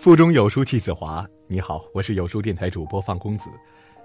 [0.00, 1.28] 腹中有书气自华。
[1.46, 3.50] 你好，我是有书电台主播范公子。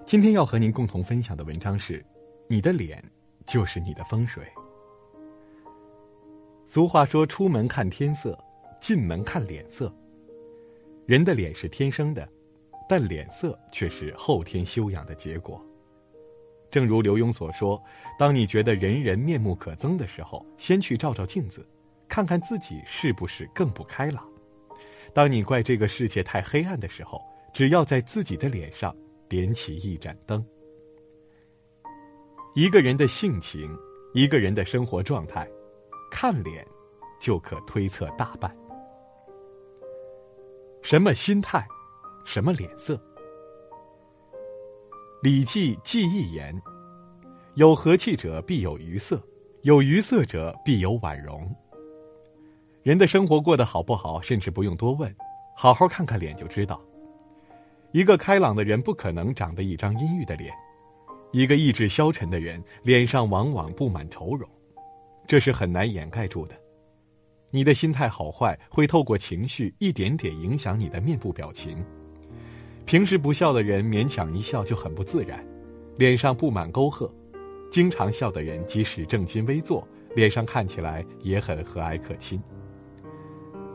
[0.04, 2.04] 今天要和您共同分享的文章是：
[2.48, 3.02] 你的脸
[3.46, 4.44] 就是你的风水。
[6.66, 8.38] 俗话说：“出门看天色，
[8.78, 9.90] 进门看脸色。”
[11.08, 12.28] 人的脸是天生的，
[12.86, 15.58] 但脸色却是后天修养的结果。
[16.70, 17.82] 正如刘墉所说
[18.20, 21.66] ：“当你觉得人人面目可憎的时候，先去照照镜子，
[22.06, 24.28] 看看自己是不是更不开朗。”
[25.16, 27.18] 当你怪这个世界太黑暗的时候，
[27.50, 28.94] 只要在自己的脸上
[29.30, 30.44] 点起一盏灯。
[32.54, 33.74] 一个人的性情，
[34.12, 35.48] 一个人的生活状态，
[36.10, 36.62] 看脸
[37.18, 38.54] 就可推测大半。
[40.82, 41.66] 什么心态，
[42.26, 42.94] 什么脸色？
[45.22, 46.54] 《礼记·记忆言》
[47.56, 49.18] ：“有和气者必有愉色，
[49.62, 51.50] 有愉色者必有婉容。”
[52.86, 55.12] 人的生活过得好不好，甚至不用多问，
[55.56, 56.80] 好好看看脸就知道。
[57.90, 60.54] 一个开朗的人不可能长着一张阴郁的脸，
[61.32, 64.48] 一个意志消沉的人脸上往往布满愁容，
[65.26, 66.54] 这是很难掩盖住的。
[67.50, 71.84] 你的心态好坏会透过情绪一点点影响你的面部表情。
[72.84, 75.44] 平时不笑的人勉强一笑就很不自然，
[75.96, 77.10] 脸上布满沟壑；
[77.68, 82.40] 经常笑的人即使正襟危坐，脸上看起来也很和蔼可亲。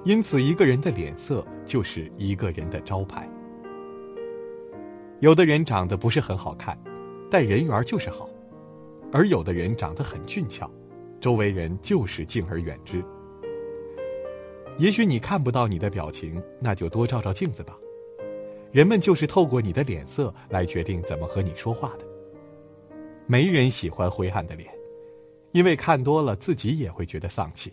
[0.04, 3.30] 因此，一个人的脸色就是一个人的招牌。
[5.20, 6.76] 有的人长得不是很好看，
[7.30, 8.28] 但人缘就是好；
[9.12, 10.68] 而有的人长得很俊俏，
[11.20, 13.04] 周围人就是敬而远之。
[14.80, 17.78] 也许你看不到你的表情，那就多照照镜子吧。
[18.72, 22.06] 人们就是透过你的脸色来决定怎么和你说话的。
[23.28, 24.68] 没人喜欢灰暗的脸，
[25.52, 27.72] 因为看多了自己也会觉得丧气。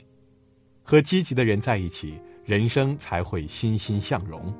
[0.88, 4.50] 和积极的人在一起，人生才会欣欣向荣。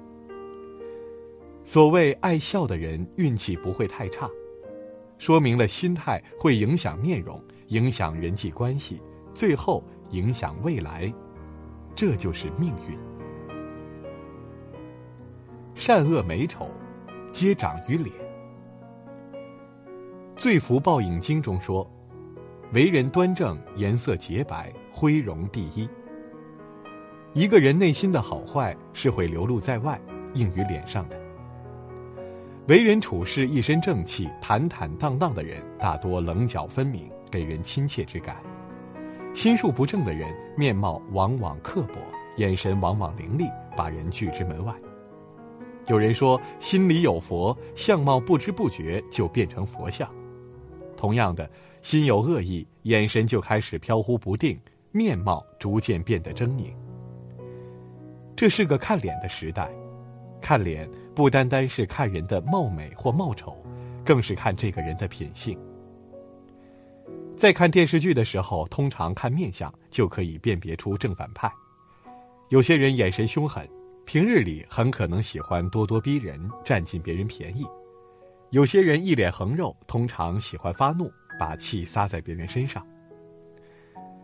[1.64, 4.28] 所谓爱笑的人运气不会太差，
[5.16, 9.00] 说明了心态会影响面容，影响人际关系，
[9.33, 11.11] 最后影响未来，
[11.94, 12.98] 这就是命运。
[15.74, 16.68] 善恶美丑，
[17.33, 18.14] 皆长于脸。
[20.36, 21.90] 《罪福报应经》中说
[22.74, 25.88] ：“为人端正，颜色洁白，辉荣第一。”
[27.34, 30.00] 一个人内心的好坏是会流露在外，
[30.34, 31.20] 映于脸上的。
[32.66, 38.36] 为人处事一身正气、坦坦荡荡的人，大多棱角分明，给人亲切之感；
[39.34, 41.94] 心术不正的人，面貌往往刻薄，
[42.36, 43.44] 眼神往往凌厉，
[43.77, 44.74] 把人拒之门外。
[45.86, 50.06] 有人说，心里有佛，相貌不知不觉就变成佛像。
[50.96, 51.48] 同样的，
[51.80, 54.58] 心有恶意，眼神就开始飘忽不定，
[54.92, 56.70] 面貌逐渐变得狰狞。
[58.38, 59.68] 这是个看脸的时代，
[60.40, 63.60] 看脸不单单是看人的貌美或貌丑，
[64.04, 65.58] 更是看这个人的品性。
[67.36, 71.50] 在看电视剧的时候，通常看面相就可以辨别出正反派。
[72.50, 73.68] 有些人眼神凶狠，
[74.06, 77.64] 平日里很可能喜欢咄咄逼人，占尽别人便宜；
[78.50, 81.10] 有些人一脸横肉，通常喜欢发怒，
[81.40, 82.86] 把气撒在别人身上。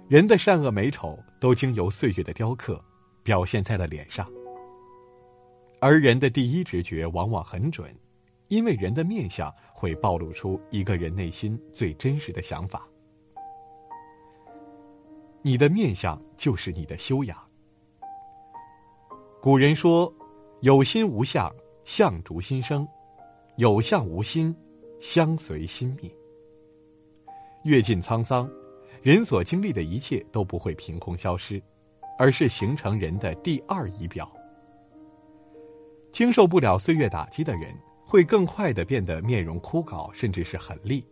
[0.07, 2.81] 人的善恶美丑都经由岁月的雕刻。
[3.25, 4.31] 表现在了脸上，
[5.81, 7.93] 而人的第一直觉往往很准，
[8.49, 12.87] 因为人的面相会暴露出一个人内心最真实的想法。
[15.41, 17.37] 你的面相就是你的修养。
[19.41, 20.11] 古人说
[20.61, 21.51] ：“有心无相，
[21.85, 22.87] 相逐心生；
[23.57, 24.55] 有相无心，
[25.01, 26.11] 相随心灭。”
[27.65, 28.51] 阅尽沧桑，
[29.03, 31.63] 人所经历的一切都不会凭空消失。
[32.19, 34.31] 而是形成人的第二仪表。
[36.13, 41.03] 经受不了岁月打击的人，会更快的变得面容枯槁，甚至是狠厉；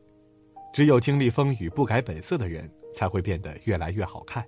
[0.72, 4.46] 只有经历风雨不改本色的人，才会变得越来越好看。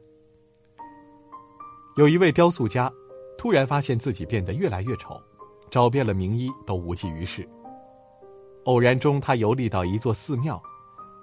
[1.97, 2.93] 有一位雕塑家，
[3.37, 5.21] 突然发现自己变得越来越丑，
[5.71, 7.49] 找遍了名医都无济于事。
[8.65, 10.63] 偶然中，他游历到一座寺庙，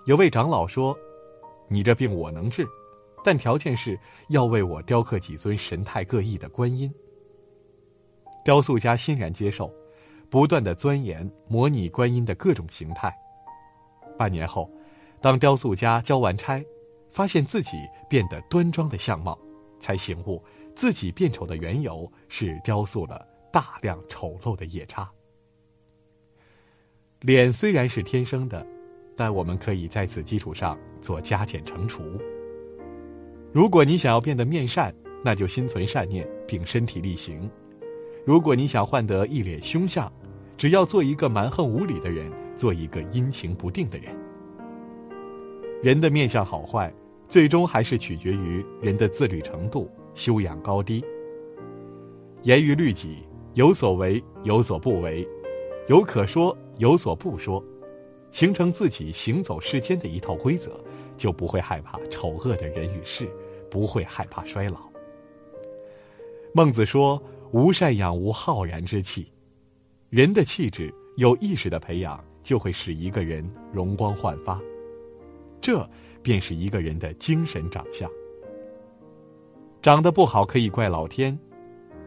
[0.06, 0.98] 有位长老说
[1.69, 2.68] ：“你这病我能治。”
[3.24, 6.92] 但条件是要为我雕刻几尊神态各异的观音。
[8.44, 9.72] 雕塑家欣然接受，
[10.30, 13.16] 不断的钻研模拟观音的各种形态。
[14.18, 14.70] 半年后，
[15.20, 16.64] 当雕塑家交完差，
[17.10, 17.78] 发现自己
[18.10, 19.38] 变得端庄的相貌，
[19.80, 20.44] 才醒悟
[20.76, 25.08] 自己变丑的缘由是雕塑了大量丑陋的夜叉。
[27.20, 28.66] 脸虽然是天生的，
[29.16, 32.02] 但我们可以在此基础上做加减乘除。
[33.53, 37.50] 如果你想要变得面善，那就心存善念并身体力行；
[38.25, 40.09] 如果你想换得一脸凶相，
[40.57, 44.15] 只要做一个蛮横无理的人，做一个阴晴不定的人。
[45.83, 46.94] 人的面相好坏，
[47.27, 51.03] 最终还是取决于人的自律程度、修养高低。
[52.44, 53.18] 严于律己，
[53.56, 55.27] 有所为，有所不为，
[55.89, 57.62] 有可说，有所不说，
[58.31, 60.71] 形成自己行走世间的一套规则，
[61.22, 63.30] 就不会害怕丑恶的人与事，
[63.70, 64.90] 不会害怕衰老。
[66.52, 67.22] 孟子说
[67.54, 69.32] ：“无善养，无浩然之气。”
[70.10, 74.60] 人的气质有意识的培养，就会使一个人容光焕发。
[75.62, 75.88] 这
[76.24, 78.10] 便是一个人的精神长相。
[79.80, 81.38] 长得不好可以怪老天，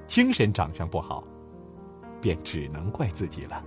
[0.08, 1.22] 精神长相不好，
[2.20, 3.64] 便只能怪自己了。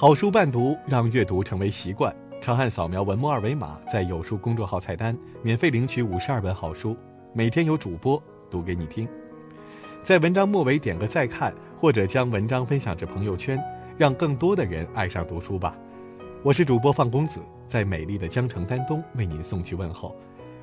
[0.00, 2.10] 好书伴读，让阅读成为习惯。
[2.40, 6.96] 长按扫描文末二维码，在有书公众号菜单免费领取五十二本好书，
[7.34, 8.18] 每天有主播
[8.50, 9.06] 读给你听。
[10.02, 13.62] 在文章末尾点个再看，或者将文章分享至朋友圈，
[13.98, 15.76] 让更多的人爱上读书吧。
[16.42, 17.38] 我是主播范公子，
[17.68, 20.16] 在美丽的江城丹东为您送去问候。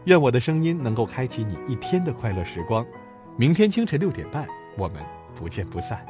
[0.05, 2.83] 愿我的声音能够开启你一天的快乐时光。
[3.37, 4.47] 明天清晨六点半，
[4.79, 4.99] 我们
[5.35, 6.03] 不见不散。